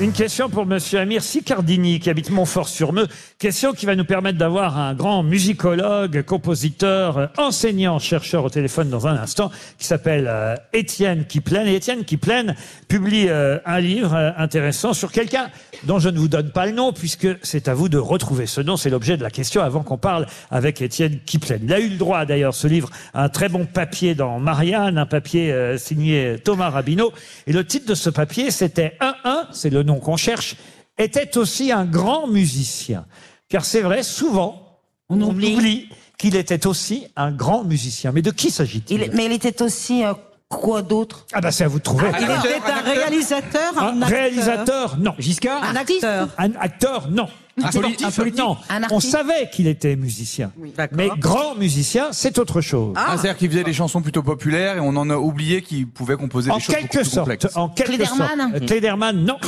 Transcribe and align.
Une 0.00 0.12
question 0.12 0.48
pour 0.48 0.64
Monsieur 0.64 1.00
Amir 1.00 1.24
Sicardini 1.24 1.98
qui 1.98 2.08
habite 2.08 2.30
Montfort-sur-Meux. 2.30 3.08
Question 3.40 3.72
qui 3.72 3.84
va 3.84 3.96
nous 3.96 4.04
permettre 4.04 4.38
d'avoir 4.38 4.78
un 4.78 4.94
grand 4.94 5.24
musicologue, 5.24 6.22
compositeur, 6.22 7.18
euh, 7.18 7.26
enseignant, 7.36 7.98
chercheur 7.98 8.44
au 8.44 8.48
téléphone 8.48 8.90
dans 8.90 9.08
un 9.08 9.16
instant, 9.16 9.50
qui 9.76 9.86
s'appelle 9.86 10.26
euh, 10.28 10.54
Étienne 10.72 11.24
Kiplen. 11.24 11.66
Et 11.66 11.74
Étienne 11.74 12.04
Kiplen 12.04 12.54
publie 12.86 13.28
euh, 13.28 13.58
un 13.66 13.80
livre 13.80 14.14
intéressant 14.36 14.92
sur 14.92 15.10
quelqu'un 15.10 15.50
dont 15.82 15.98
je 15.98 16.10
ne 16.10 16.18
vous 16.18 16.28
donne 16.28 16.52
pas 16.52 16.66
le 16.66 16.72
nom 16.72 16.92
puisque 16.92 17.26
c'est 17.42 17.66
à 17.66 17.74
vous 17.74 17.88
de 17.88 17.98
retrouver 17.98 18.46
ce 18.46 18.60
nom. 18.60 18.76
C'est 18.76 18.90
l'objet 18.90 19.16
de 19.16 19.24
la 19.24 19.30
question 19.30 19.62
avant 19.62 19.82
qu'on 19.82 19.98
parle 19.98 20.28
avec 20.52 20.80
Étienne 20.80 21.18
Kiplen. 21.26 21.62
Il 21.64 21.72
a 21.72 21.80
eu 21.80 21.88
le 21.88 21.96
droit 21.96 22.24
d'ailleurs, 22.24 22.54
ce 22.54 22.68
livre, 22.68 22.90
à 23.14 23.24
un 23.24 23.28
très 23.28 23.48
bon 23.48 23.66
papier 23.66 24.14
dans 24.14 24.38
Marianne, 24.38 24.96
un 24.96 25.06
papier 25.06 25.76
signé 25.76 26.36
Thomas 26.44 26.70
Rabineau. 26.70 27.12
Et 27.48 27.52
le 27.52 27.64
titre 27.64 27.86
de 27.88 27.96
ce 27.96 28.10
papier, 28.10 28.52
c'était 28.52 28.96
1-1, 29.00 29.37
c'est 29.52 29.70
le 29.70 29.82
nom 29.82 29.98
qu'on 30.00 30.16
cherche, 30.16 30.56
était 30.98 31.36
aussi 31.38 31.72
un 31.72 31.84
grand 31.84 32.26
musicien. 32.26 33.06
Car 33.48 33.64
c'est 33.64 33.80
vrai, 33.80 34.02
souvent, 34.02 34.78
on, 35.08 35.20
oublie, 35.20 35.88
qu'il 36.18 36.36
était 36.36 36.66
aussi 36.66 37.06
un 37.16 37.30
grand 37.32 37.64
musicien. 37.64 38.12
Mais 38.12 38.22
de 38.22 38.30
qui 38.30 38.50
s'agit-il 38.50 39.02
Il- 39.02 39.10
mais 39.14 39.26
il 39.26 39.32
était 39.32 39.62
aussi 39.62 40.04
euh, 40.04 40.12
quoi 40.48 40.82
d'autre? 40.82 41.26
Ah 41.32 41.40
bah 41.40 41.50
c'est 41.52 41.64
à 41.64 41.68
vous 41.68 41.78
de 41.78 41.82
trouver. 41.84 42.08
Il 42.18 42.24
était 42.24 42.70
un 42.70 42.80
réalisateur, 42.82 43.78
un 43.78 43.86
Un 43.86 44.02
acteur? 44.02 44.08
réalisateur, 44.08 44.96
non. 44.98 45.14
Giscard 45.18 45.62
Un 45.64 45.76
acteur. 45.76 46.28
Un 46.38 46.52
acteur, 46.60 47.08
non. 47.10 47.28
Un 47.62 47.68
poli- 47.70 47.96
un 48.04 48.10
politique 48.10 48.38
Non, 48.40 48.56
Un 48.70 48.80
on 48.90 49.00
savait 49.00 49.48
qu'il 49.52 49.66
était 49.66 49.96
musicien. 49.96 50.52
Mais 50.92 51.08
grand 51.18 51.54
musicien, 51.54 52.08
c'est 52.12 52.38
autre 52.38 52.60
chose. 52.60 52.94
Ah, 52.96 53.10
C'est-à-dire 53.12 53.36
qu'il 53.36 53.50
faisait 53.50 53.64
des 53.64 53.72
chansons 53.72 54.00
plutôt 54.02 54.22
populaires 54.22 54.76
et 54.76 54.80
on 54.80 54.96
en 54.96 55.08
a 55.10 55.16
oublié 55.16 55.62
qu'il 55.62 55.86
pouvait 55.88 56.16
composer 56.16 56.50
en 56.50 56.56
des 56.56 56.62
choses 56.62 56.74
quelque 56.74 56.98
plus 56.98 57.04
sorte. 57.04 57.28
complexes. 57.28 57.56
En 57.56 57.68
quelque 57.68 57.88
Klederman 57.90 58.38
sorte. 58.50 58.62
Euh, 58.62 58.66
Klederman, 58.66 59.24
non. 59.24 59.38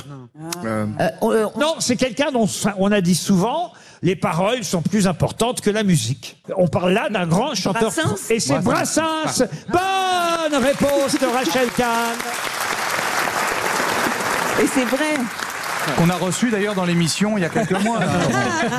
Euh, 0.64 0.86
Euh, 1.00 1.08
euh, 1.22 1.46
on- 1.54 1.60
Non, 1.60 1.74
c'est 1.78 1.96
quelqu'un 1.96 2.30
dont 2.32 2.48
on 2.78 2.90
a 2.92 3.00
dit 3.00 3.14
souvent 3.14 3.72
les 4.02 4.16
paroles 4.16 4.64
sont 4.64 4.80
plus 4.82 5.06
importantes 5.06 5.60
que 5.60 5.68
la 5.70 5.82
musique. 5.82 6.42
On 6.56 6.66
parle 6.68 6.92
là 6.92 7.10
d'un 7.10 7.26
grand 7.26 7.54
chanteur. 7.54 7.92
Brassens 7.92 8.30
Et 8.30 8.40
c'est 8.40 8.58
Brassens. 8.60 9.42
Bonne 9.68 10.62
réponse 10.62 11.18
de 11.20 11.26
Rachel 11.26 11.68
Kahn. 11.76 12.16
Et 14.62 14.66
c'est 14.66 14.84
vrai. 14.84 15.16
Qu'on 15.96 16.10
a 16.10 16.14
reçu 16.16 16.50
d'ailleurs 16.50 16.74
dans 16.74 16.84
l'émission 16.84 17.36
il 17.36 17.42
y 17.42 17.44
a 17.44 17.48
quelques 17.48 17.80
mois. 17.82 18.00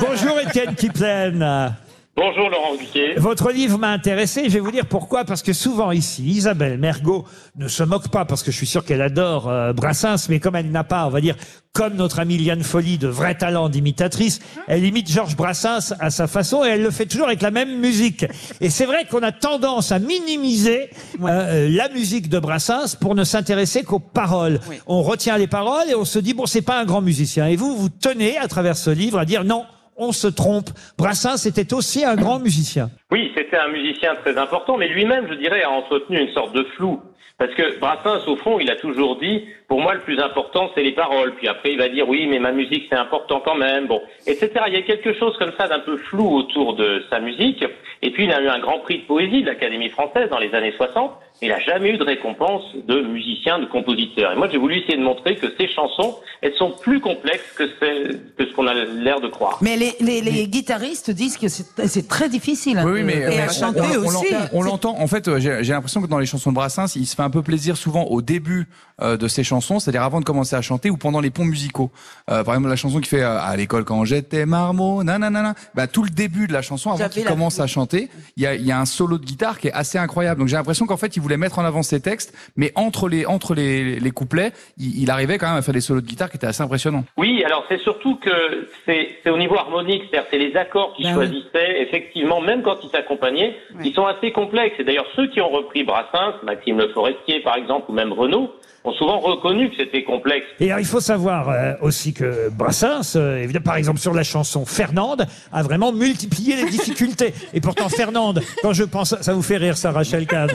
Bonjour 0.00 0.38
Étienne 0.40 0.74
Kiplen. 0.74 1.74
Bonjour 2.14 2.50
Laurent 2.50 2.72
Ruquier. 2.72 3.14
Votre 3.16 3.50
livre 3.52 3.78
m'a 3.78 3.88
intéressé, 3.88 4.44
je 4.44 4.50
vais 4.50 4.60
vous 4.60 4.70
dire 4.70 4.84
pourquoi, 4.84 5.24
parce 5.24 5.42
que 5.42 5.54
souvent 5.54 5.92
ici, 5.92 6.22
Isabelle 6.24 6.76
Mergot 6.76 7.24
ne 7.56 7.68
se 7.68 7.82
moque 7.82 8.08
pas, 8.08 8.26
parce 8.26 8.42
que 8.42 8.52
je 8.52 8.56
suis 8.58 8.66
sûr 8.66 8.84
qu'elle 8.84 9.00
adore 9.00 9.48
euh, 9.48 9.72
Brassens, 9.72 10.28
mais 10.28 10.38
comme 10.38 10.54
elle 10.54 10.70
n'a 10.70 10.84
pas, 10.84 11.06
on 11.06 11.08
va 11.08 11.22
dire, 11.22 11.36
comme 11.72 11.94
notre 11.94 12.20
amie 12.20 12.36
Liane 12.36 12.64
Folly, 12.64 12.98
de 12.98 13.08
vrai 13.08 13.34
talent 13.34 13.70
d'imitatrice, 13.70 14.40
elle 14.68 14.84
imite 14.84 15.10
Georges 15.10 15.36
Brassens 15.36 15.94
à 16.00 16.10
sa 16.10 16.26
façon, 16.26 16.62
et 16.66 16.68
elle 16.68 16.82
le 16.82 16.90
fait 16.90 17.06
toujours 17.06 17.28
avec 17.28 17.40
la 17.40 17.50
même 17.50 17.80
musique. 17.80 18.26
Et 18.60 18.68
c'est 18.68 18.84
vrai 18.84 19.06
qu'on 19.10 19.22
a 19.22 19.32
tendance 19.32 19.90
à 19.90 19.98
minimiser 19.98 20.90
euh, 21.22 21.66
la 21.70 21.88
musique 21.88 22.28
de 22.28 22.38
Brassens 22.38 22.94
pour 23.00 23.14
ne 23.14 23.24
s'intéresser 23.24 23.84
qu'aux 23.84 24.00
paroles. 24.00 24.60
On 24.86 25.00
retient 25.00 25.38
les 25.38 25.46
paroles 25.46 25.88
et 25.88 25.94
on 25.94 26.04
se 26.04 26.18
dit, 26.18 26.34
bon, 26.34 26.44
c'est 26.44 26.60
pas 26.60 26.78
un 26.78 26.84
grand 26.84 27.00
musicien. 27.00 27.46
Et 27.46 27.56
vous, 27.56 27.74
vous 27.74 27.88
tenez, 27.88 28.36
à 28.36 28.48
travers 28.48 28.76
ce 28.76 28.90
livre, 28.90 29.18
à 29.18 29.24
dire, 29.24 29.44
non, 29.44 29.64
on 30.02 30.12
se 30.12 30.28
trompe. 30.28 30.70
Brassens 30.98 31.46
était 31.46 31.72
aussi 31.74 32.04
un 32.04 32.16
grand 32.16 32.38
musicien. 32.38 32.90
Oui, 33.10 33.32
c'était 33.36 33.58
un 33.58 33.68
musicien 33.68 34.14
très 34.16 34.36
important, 34.36 34.76
mais 34.76 34.88
lui-même, 34.88 35.26
je 35.28 35.34
dirais, 35.34 35.62
a 35.62 35.70
entretenu 35.70 36.20
une 36.20 36.32
sorte 36.32 36.54
de 36.54 36.64
flou. 36.76 37.00
Parce 37.38 37.54
que 37.54 37.78
Brassens, 37.80 38.28
au 38.28 38.36
fond, 38.36 38.60
il 38.60 38.70
a 38.70 38.76
toujours 38.76 39.18
dit, 39.18 39.44
pour 39.66 39.80
moi, 39.80 39.94
le 39.94 40.00
plus 40.00 40.20
important, 40.20 40.70
c'est 40.74 40.82
les 40.82 40.92
paroles. 40.92 41.34
Puis 41.34 41.48
après, 41.48 41.72
il 41.72 41.78
va 41.78 41.88
dire, 41.88 42.08
oui, 42.08 42.26
mais 42.28 42.38
ma 42.38 42.52
musique, 42.52 42.86
c'est 42.88 42.96
important 42.96 43.42
quand 43.44 43.56
même, 43.56 43.86
bon, 43.86 44.00
etc. 44.26 44.50
Il 44.68 44.74
y 44.74 44.76
a 44.76 44.82
quelque 44.82 45.12
chose 45.14 45.36
comme 45.38 45.52
ça 45.58 45.66
d'un 45.66 45.80
peu 45.80 45.96
flou 45.96 46.36
autour 46.36 46.74
de 46.76 47.02
sa 47.10 47.18
musique. 47.18 47.64
Et 48.02 48.10
puis, 48.10 48.24
il 48.24 48.32
a 48.32 48.40
eu 48.40 48.48
un 48.48 48.60
grand 48.60 48.78
prix 48.80 48.98
de 48.98 49.04
poésie 49.04 49.42
de 49.42 49.46
l'Académie 49.46 49.88
française 49.88 50.28
dans 50.30 50.38
les 50.38 50.54
années 50.54 50.74
60. 50.76 51.12
Mais 51.42 51.48
Il 51.48 51.50
n'a 51.50 51.60
jamais 51.60 51.90
eu 51.90 51.98
de 51.98 52.04
récompense 52.04 52.62
de 52.86 53.02
musicien, 53.02 53.58
de 53.58 53.66
compositeur. 53.66 54.32
Et 54.32 54.36
moi, 54.36 54.48
j'ai 54.50 54.58
voulu 54.58 54.78
essayer 54.78 54.96
de 54.96 55.02
montrer 55.02 55.36
que 55.36 55.46
ces 55.58 55.68
chansons, 55.68 56.16
elles 56.40 56.54
sont 56.54 56.70
plus 56.70 57.00
complexes 57.00 57.42
que, 57.56 57.64
que 57.64 58.46
ce 58.48 58.52
qu'on 58.54 58.66
a 58.66 58.74
l'air 58.74 59.20
de 59.20 59.28
croire. 59.28 59.58
Mais 59.60 59.76
les, 59.76 59.92
les, 60.00 60.20
les 60.20 60.46
guitaristes 60.48 61.10
disent 61.10 61.36
que 61.36 61.48
c'est 61.48 62.08
très 62.08 62.28
difficile. 62.28 62.80
Oui, 62.84 62.92
oui, 62.94 63.02
mais 63.02 63.14
et 63.14 63.26
mais 63.28 63.40
à 63.42 63.46
on- 63.46 63.52
chanter 63.52 63.80
on, 63.80 64.06
aussi. 64.06 64.32
l'entend- 64.32 64.48
On 64.52 64.62
l'entend. 64.62 64.98
En 65.00 65.06
fait, 65.06 65.28
euh, 65.28 65.38
j'ai 65.40 65.72
l'impression 65.72 66.00
que 66.00 66.06
dans 66.06 66.18
les 66.18 66.26
chansons 66.26 66.50
de 66.50 66.54
Brassens, 66.54 66.94
il 66.96 67.06
se 67.06 67.16
fait 67.16 67.22
un 67.22 67.30
peu 67.30 67.42
plaisir 67.42 67.76
souvent 67.76 68.04
au 68.04 68.22
début 68.22 68.68
euh, 69.00 69.16
de 69.16 69.26
ses 69.28 69.42
chansons, 69.42 69.80
c'est-à-dire 69.80 70.02
avant 70.02 70.20
de 70.20 70.24
commencer 70.24 70.54
à 70.54 70.62
chanter 70.62 70.90
ou 70.90 70.96
pendant 70.96 71.20
les 71.20 71.30
ponts 71.30 71.44
musicaux. 71.44 71.90
Euh, 72.30 72.44
par 72.44 72.54
exemple, 72.54 72.68
la 72.68 72.76
chanson 72.76 73.00
qui 73.00 73.08
fait 73.08 73.22
euh, 73.22 73.40
à 73.40 73.56
l'école 73.56 73.84
quand 73.84 74.04
j'étais 74.04 74.46
marmot, 74.46 75.02
nanana, 75.02 75.54
bah 75.74 75.86
tout 75.88 76.02
le 76.04 76.10
début 76.10 76.46
de 76.46 76.52
la 76.52 76.62
chanson 76.62 76.90
avant 76.92 77.08
qu'il 77.08 77.24
la- 77.24 77.30
commence 77.30 77.58
à 77.58 77.66
chanter, 77.66 78.08
il 78.36 78.42
y 78.42 78.46
a, 78.46 78.54
il 78.54 78.64
y 78.64 78.70
a 78.70 78.78
un 78.78 78.84
solo 78.84 79.18
de 79.18 79.24
guitare 79.24 79.58
qui 79.58 79.68
est 79.68 79.72
assez 79.72 79.98
incroyable. 79.98 80.40
Donc 80.40 80.48
j'ai 80.48 80.56
l'impression 80.56 80.86
qu'en 80.86 80.96
fait, 80.96 81.16
il 81.16 81.20
voulait 81.22 81.31
mettre 81.36 81.58
en 81.58 81.64
avant 81.64 81.82
ses 81.82 82.00
textes, 82.00 82.34
mais 82.56 82.72
entre 82.74 83.08
les 83.08 83.26
entre 83.26 83.54
les, 83.54 83.98
les 84.00 84.10
couplets, 84.10 84.52
il, 84.78 85.02
il 85.02 85.10
arrivait 85.10 85.38
quand 85.38 85.48
même 85.48 85.58
à 85.58 85.62
faire 85.62 85.74
des 85.74 85.80
solos 85.80 86.00
de 86.00 86.06
guitare 86.06 86.30
qui 86.30 86.36
étaient 86.36 86.46
assez 86.46 86.62
impressionnants. 86.62 87.04
Oui, 87.16 87.42
alors 87.44 87.64
c'est 87.68 87.80
surtout 87.80 88.16
que 88.16 88.68
c'est 88.86 89.30
au 89.30 89.38
niveau 89.38 89.56
harmonique, 89.56 90.02
c'est-à-dire 90.10 90.28
c'est 90.30 90.38
les 90.38 90.56
accords 90.56 90.94
qu'ils 90.94 91.06
Ben 91.06 91.16
oui. 91.18 91.26
choisissaient, 91.26 91.82
effectivement, 91.82 92.40
même 92.40 92.62
quand 92.62 92.76
ils 92.82 92.90
s'accompagnaient, 92.90 93.54
ils 93.84 93.94
sont 93.94 94.06
assez 94.06 94.32
complexes. 94.32 94.76
Et 94.78 94.84
d'ailleurs, 94.84 95.06
ceux 95.16 95.28
qui 95.28 95.40
ont 95.40 95.48
repris 95.50 95.84
Brassens, 95.84 96.34
Maxime 96.44 96.78
Le 96.78 96.88
Forestier 96.88 97.40
par 97.40 97.56
exemple, 97.56 97.86
ou 97.90 97.94
même 97.94 98.12
Renaud, 98.12 98.52
ont 98.84 98.92
souvent 98.94 99.20
reconnu 99.20 99.70
que 99.70 99.76
c'était 99.76 100.02
complexe. 100.02 100.44
Et 100.58 100.66
alors, 100.66 100.80
il 100.80 100.86
faut 100.86 100.98
savoir 101.00 101.48
euh, 101.50 101.74
aussi 101.82 102.12
que 102.12 102.50
Brassens, 102.50 103.14
euh, 103.16 103.36
évidemment, 103.38 103.64
par 103.64 103.76
exemple 103.76 104.00
sur 104.00 104.12
la 104.12 104.24
chanson 104.24 104.64
Fernande, 104.66 105.26
a 105.52 105.62
vraiment 105.62 105.92
multiplié 105.92 106.56
les 106.56 106.64
difficultés. 106.68 107.32
Et 107.54 107.60
pourtant 107.60 107.88
Fernande, 107.88 108.42
quand 108.60 108.72
je 108.72 108.82
pense, 108.82 109.14
ça 109.20 109.32
vous 109.34 109.42
fait 109.42 109.56
rire 109.56 109.76
ça, 109.76 109.92
Rachel 109.92 110.26
Kahn. 110.26 110.50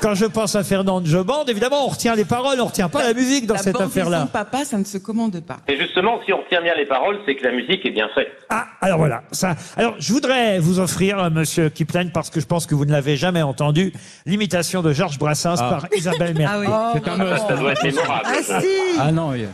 Quand 0.00 0.14
je 0.14 0.24
pense 0.24 0.54
à 0.56 0.64
Fernande 0.64 1.04
je 1.06 1.18
bande, 1.18 1.50
évidemment, 1.50 1.84
on 1.84 1.88
retient 1.88 2.14
les 2.14 2.24
paroles, 2.24 2.58
on 2.60 2.66
retient 2.66 2.88
pas 2.88 3.02
la 3.02 3.12
musique 3.12 3.46
dans 3.46 3.54
La 3.54 3.60
cette 3.62 3.74
bande 3.74 3.82
affaire-là. 3.82 4.20
son 4.22 4.26
papa, 4.28 4.64
ça 4.64 4.78
ne 4.78 4.84
se 4.84 4.96
commande 4.98 5.40
pas. 5.40 5.58
Et 5.68 5.76
justement, 5.78 6.20
si 6.24 6.32
on 6.32 6.38
retient 6.38 6.62
bien 6.62 6.72
les 6.74 6.86
paroles, 6.86 7.18
c'est 7.26 7.34
que 7.36 7.44
la 7.44 7.52
musique 7.52 7.84
est 7.84 7.90
bien 7.90 8.08
faite. 8.14 8.28
Ah, 8.48 8.66
alors 8.80 8.96
voilà, 8.98 9.22
ça. 9.30 9.56
Alors, 9.76 9.94
je 9.98 10.12
voudrais 10.12 10.58
vous 10.58 10.78
offrir, 10.80 11.18
euh, 11.18 11.28
Monsieur 11.30 11.68
Kiplen, 11.68 12.10
parce 12.12 12.30
que 12.30 12.40
je 12.40 12.46
pense 12.46 12.64
que 12.66 12.74
vous 12.74 12.86
ne 12.86 12.92
l'avez 12.92 13.16
jamais 13.16 13.42
entendu, 13.42 13.92
l'imitation 14.24 14.80
de 14.82 14.92
Georges 14.92 15.18
Brassens 15.18 15.56
par 15.58 15.86
Isabelle 15.94 16.34
Mergo. 16.36 16.50
Ah 16.72 16.92
oui. 16.94 17.00
C'est 17.04 17.10
un 17.10 17.16
must. 17.16 17.46
Ça 17.48 17.56
doit 17.56 17.72
être 17.72 17.84
mémorable. 17.84 18.22
Ah 18.24 18.42
ça. 18.42 18.60
si 18.60 18.66
Ah 18.98 19.12
non, 19.12 19.30
oui. 19.30 19.44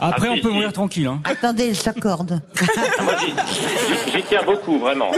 Après, 0.00 0.28
Ah, 0.28 0.30
on 0.32 0.34
si, 0.36 0.40
peut 0.42 0.48
si. 0.48 0.54
mourir 0.54 0.72
tranquille. 0.72 1.06
Hein. 1.06 1.20
Attendez, 1.24 1.66
il 1.68 1.76
s'accorde. 1.76 2.40
Moi, 3.02 3.12
j'y- 3.20 3.26
j'y 4.06 4.12
j'y 4.18 4.22
tiens 4.24 4.42
beaucoup, 4.44 4.78
vraiment. 4.78 5.10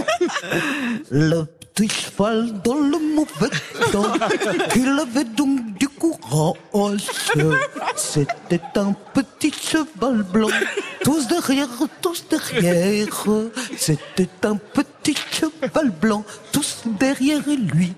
Le 1.11 1.45
cheval 1.85 2.53
dans 2.65 2.75
le 2.75 2.99
mauvais 3.15 3.51
temps, 3.93 4.13
qu'il 4.73 4.89
avait 4.99 5.25
donc 5.25 5.61
du 5.79 5.89
courage. 5.89 7.07
C'était 7.97 8.61
un 8.77 8.95
petit 9.13 9.53
cheval 9.53 10.23
blanc, 10.23 10.49
tous 11.05 11.27
derrière, 11.29 11.69
tous 12.01 12.25
derrière. 12.29 13.27
C'était 13.77 14.29
un 14.45 14.57
petit 14.57 15.17
cheval 15.31 15.91
blanc, 15.91 16.25
tous 16.53 16.83
derrière 16.99 17.43
lui. 17.47 17.93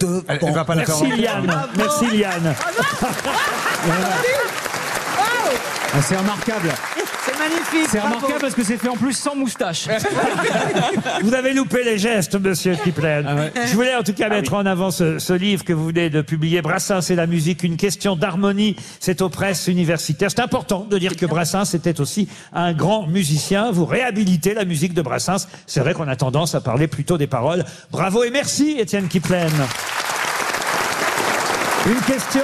Devant. 0.00 0.22
Elle, 0.28 0.38
elle 0.42 0.54
va 0.54 0.64
pas 0.64 0.74
la 0.74 0.84
faire 0.84 0.96
Merci 1.00 1.20
Liane, 1.20 1.68
merci 1.76 2.06
Liane. 2.16 2.54
Ah, 5.96 6.02
c'est 6.02 6.16
remarquable. 6.16 6.72
C'est 7.44 7.50
magnifique. 7.50 7.88
C'est 7.90 7.98
bravo. 7.98 8.14
remarquable 8.16 8.40
parce 8.40 8.54
que 8.54 8.64
c'est 8.64 8.76
fait 8.76 8.88
en 8.88 8.96
plus 8.96 9.12
sans 9.12 9.34
moustache. 9.34 9.88
Vous 11.22 11.34
avez 11.34 11.52
loupé 11.52 11.84
les 11.84 11.98
gestes, 11.98 12.34
monsieur 12.40 12.76
Kiplen. 12.76 13.26
Ah 13.28 13.34
ouais. 13.34 13.52
Je 13.66 13.74
voulais 13.74 13.94
en 13.94 14.02
tout 14.02 14.12
cas 14.12 14.28
mettre 14.28 14.54
en 14.54 14.66
avant 14.66 14.90
ce, 14.90 15.18
ce 15.18 15.32
livre 15.32 15.64
que 15.64 15.72
vous 15.72 15.86
venez 15.86 16.10
de 16.10 16.22
publier, 16.22 16.62
Brassens 16.62 17.10
et 17.10 17.14
la 17.14 17.26
musique, 17.26 17.62
une 17.62 17.76
question 17.76 18.16
d'harmonie. 18.16 18.76
C'est 19.00 19.22
aux 19.22 19.28
presses 19.28 19.66
universitaires. 19.68 20.30
C'est 20.30 20.40
important 20.40 20.86
de 20.88 20.98
dire 20.98 21.16
que 21.16 21.26
Brassens 21.26 21.74
était 21.74 22.00
aussi 22.00 22.28
un 22.52 22.72
grand 22.72 23.06
musicien. 23.06 23.70
Vous 23.70 23.84
réhabilitez 23.84 24.54
la 24.54 24.64
musique 24.64 24.94
de 24.94 25.02
Brassens. 25.02 25.46
C'est 25.66 25.80
vrai 25.80 25.94
qu'on 25.94 26.08
a 26.08 26.16
tendance 26.16 26.54
à 26.54 26.60
parler 26.60 26.88
plutôt 26.88 27.18
des 27.18 27.26
paroles. 27.26 27.64
Bravo 27.90 28.24
et 28.24 28.30
merci, 28.30 28.76
Étienne 28.78 29.08
Kiplen. 29.08 29.52
Une 31.86 32.00
question 32.00 32.40